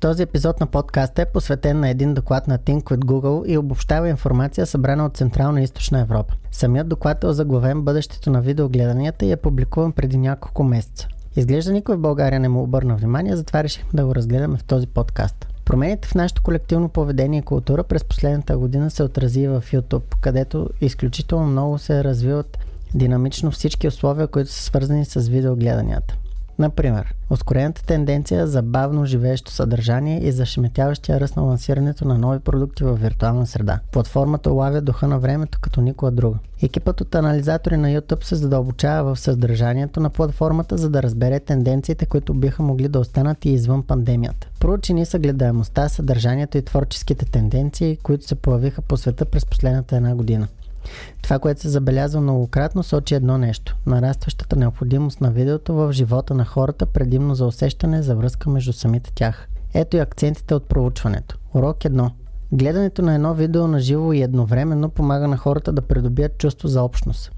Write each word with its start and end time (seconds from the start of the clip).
Този 0.00 0.22
епизод 0.22 0.60
на 0.60 0.66
подкаста 0.66 1.22
е 1.22 1.26
посветен 1.26 1.80
на 1.80 1.88
един 1.88 2.14
доклад 2.14 2.48
на 2.48 2.58
Think 2.58 2.82
with 2.82 3.04
Google 3.04 3.46
и 3.46 3.58
обобщава 3.58 4.08
информация 4.08 4.66
събрана 4.66 5.06
от 5.06 5.16
Централна 5.16 5.60
и 5.60 5.64
Източна 5.64 6.00
Европа. 6.00 6.34
Самият 6.52 6.88
доклад 6.88 7.24
е 7.24 7.26
озаглавен 7.26 7.82
бъдещето 7.82 8.30
на 8.30 8.40
видеогледанията 8.40 9.26
и 9.26 9.32
е 9.32 9.36
публикуван 9.36 9.92
преди 9.92 10.16
няколко 10.16 10.64
месеца. 10.64 11.08
Изглежда 11.36 11.72
никой 11.72 11.96
в 11.96 12.00
България 12.00 12.40
не 12.40 12.48
му 12.48 12.62
обърна 12.62 12.96
внимание, 12.96 13.36
затова 13.36 13.62
решихме 13.62 13.90
да 13.94 14.06
го 14.06 14.14
разгледаме 14.14 14.56
в 14.56 14.64
този 14.64 14.86
подкаст. 14.86 15.46
Промените 15.64 16.08
в 16.08 16.14
нашето 16.14 16.42
колективно 16.42 16.88
поведение 16.88 17.38
и 17.38 17.42
култура 17.42 17.84
през 17.84 18.04
последната 18.04 18.58
година 18.58 18.90
се 18.90 19.02
отрази 19.02 19.48
в 19.48 19.64
YouTube, 19.72 20.16
където 20.20 20.68
изключително 20.80 21.46
много 21.46 21.78
се 21.78 22.04
развиват 22.04 22.58
динамично 22.94 23.50
всички 23.50 23.88
условия, 23.88 24.26
които 24.26 24.50
са 24.50 24.62
свързани 24.62 25.04
с 25.04 25.28
видеогледанията. 25.28 26.16
Например, 26.58 27.14
ускорената 27.30 27.82
тенденция 27.82 28.46
за 28.46 28.62
бавно 28.62 29.06
живеещо 29.06 29.52
съдържание 29.52 30.20
и 30.20 30.32
зашеметяващия 30.32 31.20
ръст 31.20 31.36
на 31.36 31.42
лансирането 31.42 32.08
на 32.08 32.18
нови 32.18 32.38
продукти 32.38 32.84
в 32.84 32.94
виртуална 32.94 33.46
среда. 33.46 33.80
Платформата 33.92 34.52
улавя 34.52 34.80
духа 34.80 35.08
на 35.08 35.18
времето 35.18 35.58
като 35.60 35.80
никога 35.80 36.10
друга. 36.10 36.38
Екипът 36.62 37.00
от 37.00 37.14
анализатори 37.14 37.76
на 37.76 37.88
YouTube 37.88 38.24
се 38.24 38.34
задълбочава 38.34 39.14
в 39.14 39.20
съдържанието 39.20 40.00
на 40.00 40.10
платформата, 40.10 40.76
за 40.76 40.90
да 40.90 41.02
разбере 41.02 41.40
тенденциите, 41.40 42.06
които 42.06 42.34
биха 42.34 42.62
могли 42.62 42.88
да 42.88 42.98
останат 42.98 43.44
и 43.44 43.50
извън 43.50 43.82
пандемията. 43.82 44.48
Проучени 44.60 45.06
са 45.06 45.18
гледаемостта, 45.18 45.88
съдържанието 45.88 46.58
и 46.58 46.62
творческите 46.62 47.24
тенденции, 47.24 47.98
които 48.02 48.26
се 48.26 48.34
появиха 48.34 48.82
по 48.82 48.96
света 48.96 49.24
през 49.24 49.46
последната 49.46 49.96
една 49.96 50.14
година. 50.14 50.48
Това, 51.22 51.38
което 51.38 51.60
се 51.60 51.68
забелязва 51.68 52.20
многократно, 52.20 52.82
сочи 52.82 53.14
едно 53.14 53.38
нещо– 53.38 53.76
нарастващата 53.86 54.56
необходимост 54.56 55.20
на 55.20 55.30
видеото 55.30 55.74
в 55.74 55.92
живота 55.92 56.34
на 56.34 56.44
хората, 56.44 56.86
предимно 56.86 57.34
за 57.34 57.46
усещане 57.46 58.02
за 58.02 58.16
връзка 58.16 58.50
между 58.50 58.72
самите 58.72 59.12
тях. 59.14 59.48
Ето 59.74 59.96
и 59.96 60.00
акцентите 60.00 60.54
от 60.54 60.68
проучването. 60.68 61.38
Урок 61.54 61.78
1. 61.78 62.10
Гледането 62.52 63.02
на 63.02 63.14
едно 63.14 63.34
видео 63.34 63.66
на 63.66 63.80
живо 63.80 64.12
и 64.12 64.22
едновременно 64.22 64.88
помага 64.88 65.28
на 65.28 65.36
хората 65.36 65.72
да 65.72 65.82
придобият 65.82 66.38
чувство 66.38 66.68
за 66.68 66.82
общност. 66.82 67.32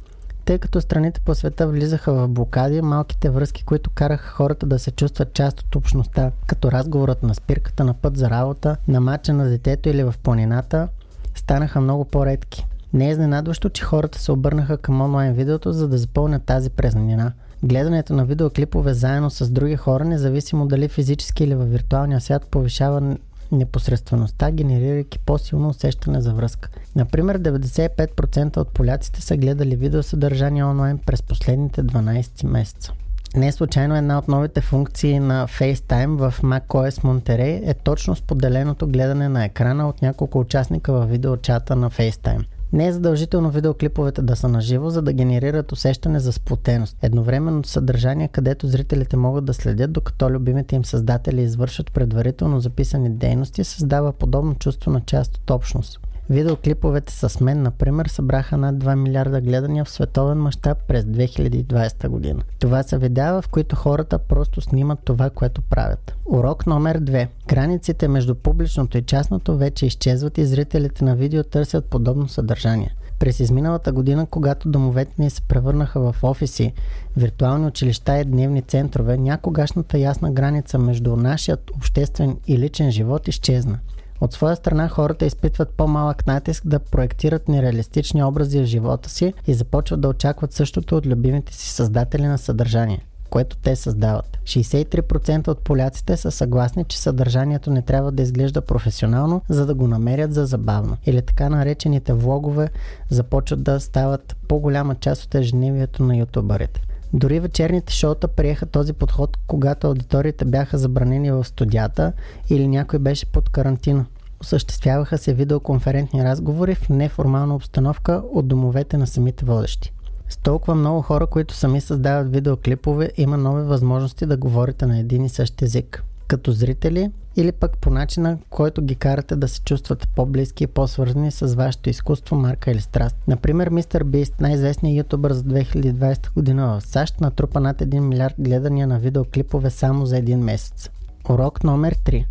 Тъй 0.44 0.58
като 0.58 0.80
страните 0.80 1.20
по 1.20 1.34
света 1.34 1.68
влизаха 1.68 2.12
в 2.12 2.28
блокади, 2.28 2.82
малките 2.82 3.30
връзки, 3.30 3.64
които 3.64 3.90
караха 3.90 4.30
хората 4.30 4.66
да 4.66 4.78
се 4.78 4.90
чувстват 4.90 5.32
част 5.32 5.60
от 5.60 5.76
общността, 5.76 6.30
като 6.46 6.72
разговорът 6.72 7.22
на 7.22 7.34
спирката 7.34 7.84
на 7.84 7.94
път 7.94 8.16
за 8.16 8.30
работа, 8.30 8.76
на 8.88 9.00
мача 9.00 9.32
на 9.32 9.48
детето 9.48 9.88
или 9.88 10.04
в 10.04 10.14
планината, 10.22 10.88
станаха 11.34 11.80
много 11.80 12.04
по-редки. 12.04 12.66
Не 12.92 13.08
е 13.08 13.10
изненадващо, 13.10 13.68
че 13.68 13.84
хората 13.84 14.18
се 14.18 14.32
обърнаха 14.32 14.76
към 14.76 15.00
онлайн 15.00 15.32
видеото, 15.32 15.72
за 15.72 15.88
да 15.88 15.98
запълнят 15.98 16.44
тази 16.44 16.70
празнина. 16.70 17.32
Гледането 17.62 18.12
на 18.12 18.24
видеоклипове 18.24 18.94
заедно 18.94 19.30
с 19.30 19.50
други 19.50 19.76
хора, 19.76 20.04
независимо 20.04 20.66
дали 20.66 20.88
физически 20.88 21.44
или 21.44 21.54
във 21.54 21.70
виртуалния 21.70 22.20
свят, 22.20 22.46
повишава 22.50 23.16
непосредствеността, 23.52 24.50
генерирайки 24.50 25.18
по-силно 25.18 25.68
усещане 25.68 26.20
за 26.20 26.34
връзка. 26.34 26.68
Например, 26.96 27.38
95% 27.38 28.56
от 28.56 28.68
поляците 28.68 29.22
са 29.22 29.36
гледали 29.36 29.76
видеосъдържание 29.76 30.64
онлайн 30.64 30.98
през 30.98 31.22
последните 31.22 31.84
12 31.84 32.46
месеца. 32.46 32.92
Не 33.36 33.52
случайно 33.52 33.96
една 33.96 34.18
от 34.18 34.28
новите 34.28 34.60
функции 34.60 35.18
на 35.18 35.46
FaceTime 35.48 36.16
в 36.16 36.42
macOS 36.42 37.02
Monterey 37.02 37.70
е 37.70 37.74
точно 37.74 38.16
споделеното 38.16 38.86
гледане 38.86 39.28
на 39.28 39.44
екрана 39.44 39.88
от 39.88 40.02
няколко 40.02 40.38
участника 40.38 40.92
в 40.92 41.06
видеочата 41.06 41.76
на 41.76 41.90
FaceTime. 41.90 42.44
Не 42.72 42.86
е 42.86 42.92
задължително 42.92 43.50
видеоклиповете 43.50 44.22
да 44.22 44.36
са 44.36 44.48
наживо, 44.48 44.90
за 44.90 45.02
да 45.02 45.12
генерират 45.12 45.72
усещане 45.72 46.20
за 46.20 46.32
сплотеност. 46.32 46.96
Едновременно 47.02 47.64
съдържание, 47.64 48.28
където 48.28 48.68
зрителите 48.68 49.16
могат 49.16 49.44
да 49.44 49.54
следят, 49.54 49.92
докато 49.92 50.30
любимите 50.30 50.76
им 50.76 50.84
създатели 50.84 51.42
извършват 51.42 51.92
предварително 51.92 52.60
записани 52.60 53.10
дейности, 53.10 53.64
създава 53.64 54.12
подобно 54.12 54.54
чувство 54.54 54.90
на 54.90 55.00
част 55.00 55.36
от 55.36 55.50
общност. 55.50 56.00
Видеоклиповете 56.30 57.12
с 57.12 57.40
мен, 57.40 57.62
например, 57.62 58.06
събраха 58.06 58.56
над 58.56 58.76
2 58.76 58.94
милиарда 58.94 59.40
гледания 59.40 59.84
в 59.84 59.90
световен 59.90 60.38
мащаб 60.38 60.78
през 60.88 61.04
2020 61.04 62.08
година. 62.08 62.42
Това 62.58 62.82
са 62.82 62.98
видеа, 62.98 63.42
в 63.42 63.48
които 63.48 63.76
хората 63.76 64.18
просто 64.18 64.60
снимат 64.60 64.98
това, 65.04 65.30
което 65.30 65.62
правят. 65.62 66.16
Урок 66.26 66.66
номер 66.66 67.00
2. 67.00 67.28
Границите 67.48 68.08
между 68.08 68.34
публичното 68.34 68.98
и 68.98 69.02
частното 69.02 69.56
вече 69.56 69.86
изчезват 69.86 70.38
и 70.38 70.46
зрителите 70.46 71.04
на 71.04 71.16
видео 71.16 71.44
търсят 71.44 71.84
подобно 71.84 72.28
съдържание. 72.28 72.94
През 73.18 73.40
изминалата 73.40 73.92
година, 73.92 74.26
когато 74.26 74.68
домовете 74.68 75.22
ни 75.22 75.30
се 75.30 75.42
превърнаха 75.42 76.12
в 76.12 76.16
офиси, 76.22 76.72
виртуални 77.16 77.66
училища 77.66 78.18
и 78.18 78.24
дневни 78.24 78.62
центрове, 78.62 79.16
някогашната 79.16 79.98
ясна 79.98 80.30
граница 80.30 80.78
между 80.78 81.16
нашият 81.16 81.70
обществен 81.76 82.36
и 82.46 82.58
личен 82.58 82.90
живот 82.90 83.28
изчезна. 83.28 83.78
От 84.20 84.32
своя 84.32 84.56
страна 84.56 84.88
хората 84.88 85.26
изпитват 85.26 85.70
по-малък 85.70 86.26
натиск 86.26 86.66
да 86.66 86.78
проектират 86.78 87.48
нереалистични 87.48 88.24
образи 88.24 88.60
в 88.60 88.64
живота 88.64 89.10
си 89.10 89.34
и 89.46 89.54
започват 89.54 90.00
да 90.00 90.08
очакват 90.08 90.52
същото 90.52 90.96
от 90.96 91.06
любимите 91.06 91.54
си 91.54 91.70
създатели 91.70 92.26
на 92.26 92.38
съдържание 92.38 93.06
което 93.30 93.56
те 93.56 93.76
създават. 93.76 94.38
63% 94.44 95.48
от 95.48 95.58
поляците 95.58 96.16
са 96.16 96.30
съгласни, 96.30 96.84
че 96.84 96.98
съдържанието 96.98 97.70
не 97.70 97.82
трябва 97.82 98.12
да 98.12 98.22
изглежда 98.22 98.60
професионално, 98.60 99.42
за 99.48 99.66
да 99.66 99.74
го 99.74 99.88
намерят 99.88 100.34
за 100.34 100.46
забавно. 100.46 100.96
Или 101.06 101.22
така 101.22 101.48
наречените 101.48 102.12
влогове 102.12 102.70
започват 103.10 103.62
да 103.62 103.80
стават 103.80 104.36
по-голяма 104.48 104.94
част 104.94 105.24
от 105.24 105.34
ежедневието 105.34 106.02
на 106.02 106.16
ютубърите. 106.16 106.80
Дори 107.12 107.40
вечерните 107.40 107.92
шоута 107.92 108.28
приеха 108.28 108.66
този 108.66 108.92
подход, 108.92 109.38
когато 109.46 109.86
аудиториите 109.86 110.44
бяха 110.44 110.78
забранени 110.78 111.32
в 111.32 111.44
студията 111.44 112.12
или 112.50 112.68
някой 112.68 112.98
беше 112.98 113.26
под 113.26 113.48
карантина. 113.48 114.06
Осъществяваха 114.40 115.18
се 115.18 115.34
видеоконферентни 115.34 116.24
разговори 116.24 116.74
в 116.74 116.88
неформална 116.88 117.54
обстановка 117.54 118.22
от 118.32 118.48
домовете 118.48 118.96
на 118.96 119.06
самите 119.06 119.44
водещи. 119.44 119.92
С 120.28 120.36
толкова 120.36 120.74
много 120.74 121.02
хора, 121.02 121.26
които 121.26 121.54
сами 121.54 121.80
създават 121.80 122.32
видеоклипове, 122.32 123.10
има 123.16 123.36
нови 123.36 123.62
възможности 123.62 124.26
да 124.26 124.36
говорите 124.36 124.86
на 124.86 124.98
един 124.98 125.24
и 125.24 125.28
същ 125.28 125.62
език 125.62 126.04
като 126.30 126.52
зрители 126.52 127.10
или 127.36 127.52
пък 127.52 127.78
по 127.78 127.90
начина, 127.90 128.38
който 128.50 128.82
ги 128.82 128.94
карате 128.94 129.36
да 129.36 129.48
се 129.48 129.60
чувстват 129.60 130.08
по-близки 130.16 130.64
и 130.64 130.66
по-свързани 130.66 131.30
с 131.30 131.54
вашето 131.54 131.90
изкуство, 131.90 132.36
марка 132.36 132.70
или 132.70 132.80
страст. 132.80 133.16
Например, 133.28 133.68
Мистер 133.68 134.04
Бист, 134.04 134.40
най-известният 134.40 135.06
ютубър 135.06 135.32
за 135.32 135.42
2020 135.42 136.34
година 136.34 136.66
в 136.66 136.86
САЩ, 136.86 137.20
натрупа 137.20 137.60
над 137.60 137.78
1 137.78 138.00
милиард 138.00 138.34
гледания 138.38 138.86
на 138.86 138.98
видеоклипове 138.98 139.70
само 139.70 140.06
за 140.06 140.18
един 140.18 140.38
месец. 140.38 140.90
Урок 141.28 141.64
номер 141.64 141.94
3. 141.94 142.24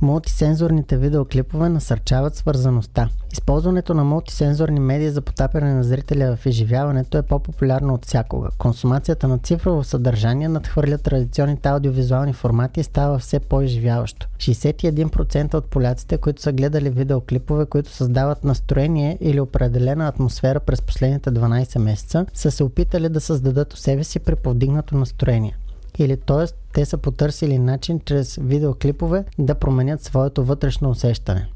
Мултисензорните 0.00 0.96
видеоклипове 0.96 1.68
насърчават 1.68 2.36
свързаността. 2.36 3.08
Използването 3.32 3.94
на 3.94 4.04
мултисензорни 4.04 4.80
медии 4.80 5.10
за 5.10 5.20
потапяне 5.20 5.74
на 5.74 5.84
зрителя 5.84 6.36
в 6.36 6.46
изживяването 6.46 7.18
е 7.18 7.22
по-популярно 7.22 7.94
от 7.94 8.06
всякога. 8.06 8.48
Консумацията 8.58 9.28
на 9.28 9.38
цифрово 9.38 9.84
съдържание 9.84 10.48
надхвърля 10.48 10.98
традиционните 10.98 11.68
аудиовизуални 11.68 12.32
формати 12.32 12.80
и 12.80 12.84
става 12.84 13.18
все 13.18 13.40
по-изживяващо. 13.40 14.28
61% 14.36 15.54
от 15.54 15.64
поляците, 15.64 16.18
които 16.18 16.42
са 16.42 16.52
гледали 16.52 16.90
видеоклипове, 16.90 17.66
които 17.66 17.90
създават 17.90 18.44
настроение 18.44 19.18
или 19.20 19.40
определена 19.40 20.08
атмосфера 20.08 20.60
през 20.60 20.82
последните 20.82 21.30
12 21.30 21.78
месеца, 21.78 22.26
са 22.34 22.50
се 22.50 22.64
опитали 22.64 23.08
да 23.08 23.20
създадат 23.20 23.74
у 23.74 23.76
себе 23.76 24.04
си 24.04 24.18
при 24.18 24.36
повдигнато 24.36 24.96
настроение 24.96 25.56
или 25.98 26.16
т.е. 26.16 26.46
те 26.72 26.84
са 26.84 26.98
потърсили 26.98 27.58
начин 27.58 28.00
чрез 28.04 28.36
видеоклипове 28.36 29.24
да 29.38 29.54
променят 29.54 30.02
своето 30.02 30.44
вътрешно 30.44 30.90
усещане. 30.90 31.48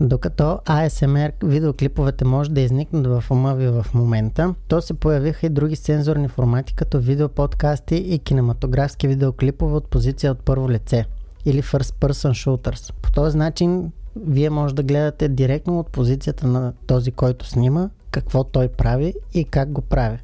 Докато 0.00 0.60
ASMR 0.64 1.32
видеоклиповете 1.42 2.24
може 2.24 2.50
да 2.50 2.60
изникнат 2.60 3.06
в 3.06 3.24
ума 3.30 3.54
ви 3.54 3.68
в 3.68 3.86
момента, 3.94 4.54
то 4.68 4.80
се 4.80 4.94
появиха 4.94 5.46
и 5.46 5.50
други 5.50 5.76
сензорни 5.76 6.28
формати, 6.28 6.74
като 6.74 7.00
видеоподкасти 7.00 7.96
и 7.96 8.18
кинематографски 8.18 9.08
видеоклипове 9.08 9.74
от 9.74 9.88
позиция 9.88 10.32
от 10.32 10.38
първо 10.38 10.70
лице 10.70 11.04
или 11.44 11.62
First 11.62 11.94
Person 12.00 12.30
Shooters. 12.30 12.92
По 13.02 13.12
този 13.12 13.38
начин 13.38 13.92
вие 14.16 14.50
може 14.50 14.74
да 14.74 14.82
гледате 14.82 15.28
директно 15.28 15.78
от 15.78 15.86
позицията 15.86 16.46
на 16.46 16.72
този, 16.86 17.12
който 17.12 17.46
снима, 17.46 17.90
какво 18.10 18.44
той 18.44 18.68
прави 18.68 19.14
и 19.34 19.44
как 19.44 19.72
го 19.72 19.80
прави. 19.80 20.18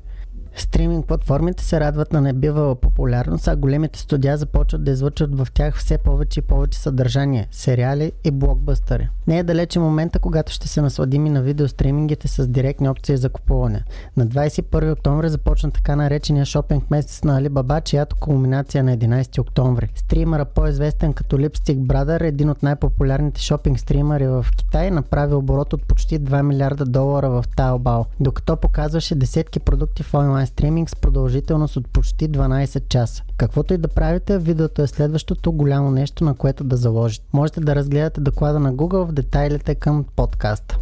Стриминг 0.56 1.06
платформите 1.06 1.64
се 1.64 1.80
радват 1.80 2.12
на 2.12 2.20
небивала 2.20 2.74
популярност, 2.74 3.48
а 3.48 3.56
големите 3.56 3.98
студия 3.98 4.36
започват 4.36 4.84
да 4.84 4.90
излъчват 4.90 5.38
в 5.38 5.48
тях 5.54 5.76
все 5.76 5.98
повече 5.98 6.40
и 6.40 6.42
повече 6.42 6.78
съдържание, 6.78 7.48
сериали 7.50 8.12
и 8.24 8.30
блокбъстъри. 8.30 9.08
Не 9.26 9.38
е 9.38 9.42
далече 9.42 9.78
момента, 9.78 10.18
когато 10.18 10.52
ще 10.52 10.68
се 10.68 10.82
насладим 10.82 11.26
и 11.26 11.30
на 11.30 11.42
видеостримингите 11.42 12.28
с 12.28 12.46
директни 12.46 12.88
опции 12.88 13.16
за 13.16 13.28
купуване. 13.28 13.84
На 14.16 14.26
21 14.26 14.92
октомври 14.92 15.28
започна 15.28 15.70
така 15.70 15.96
наречения 15.96 16.44
шопинг 16.44 16.90
месец 16.90 17.24
на 17.24 17.42
Alibaba, 17.42 17.84
чиято 17.84 18.16
кулминация 18.20 18.80
е 18.80 18.82
на 18.82 18.96
11 18.96 19.38
октомври. 19.38 19.88
Стримера 19.94 20.44
по-известен 20.44 21.12
като 21.12 21.36
Lipstick 21.36 21.78
Brother, 21.78 22.20
един 22.20 22.50
от 22.50 22.62
най-популярните 22.62 23.40
шопинг 23.40 23.80
стримери 23.80 24.26
в 24.26 24.46
Китай, 24.56 24.90
направи 24.90 25.34
оборот 25.34 25.72
от 25.72 25.82
почти 25.82 26.20
2 26.20 26.42
милиарда 26.42 26.84
долара 26.84 27.30
в 27.30 27.44
Taobao, 27.56 28.04
докато 28.20 28.56
показваше 28.56 29.14
десетки 29.14 29.60
продукти 29.60 30.02
в 30.02 30.14
онлайн 30.14 30.46
стриминг 30.50 30.90
с 30.90 30.96
продължителност 30.96 31.76
от 31.76 31.88
почти 31.88 32.30
12 32.30 32.88
часа. 32.88 33.22
Каквото 33.36 33.74
и 33.74 33.78
да 33.78 33.88
правите, 33.88 34.38
видеото 34.38 34.82
е 34.82 34.86
следващото 34.86 35.52
голямо 35.52 35.90
нещо, 35.90 36.24
на 36.24 36.34
което 36.34 36.64
да 36.64 36.76
заложите. 36.76 37.26
Можете 37.32 37.60
да 37.60 37.74
разгледате 37.74 38.20
доклада 38.20 38.60
на 38.60 38.74
Google 38.74 39.04
в 39.04 39.12
детайлите 39.12 39.74
към 39.74 40.04
подкаста. 40.16 40.78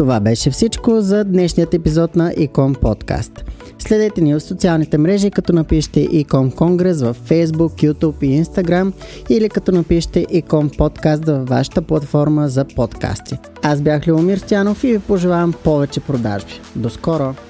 Това 0.00 0.20
беше 0.20 0.50
всичко 0.50 1.00
за 1.00 1.24
днешният 1.24 1.74
епизод 1.74 2.16
на 2.16 2.32
Ecom 2.32 2.76
Podcast. 2.76 3.42
Следете 3.78 4.20
ни 4.20 4.34
в 4.34 4.40
социалните 4.40 4.98
мрежи, 4.98 5.30
като 5.30 5.52
напишете 5.52 6.08
Ecom 6.08 6.54
Конгрес 6.54 7.02
в 7.02 7.16
Facebook, 7.28 7.92
YouTube 7.92 8.24
и 8.24 8.44
Instagram 8.44 8.92
или 9.28 9.48
като 9.48 9.72
напишете 9.72 10.26
Ecom 10.26 10.76
Podcast 10.76 11.26
във 11.26 11.48
вашата 11.48 11.82
платформа 11.82 12.48
за 12.48 12.64
подкасти. 12.64 13.38
Аз 13.62 13.80
бях 13.80 14.06
Любомир 14.06 14.38
Стянов 14.38 14.84
и 14.84 14.92
ви 14.92 14.98
пожелавам 14.98 15.54
повече 15.64 16.00
продажби. 16.00 16.60
До 16.76 16.90
скоро! 16.90 17.49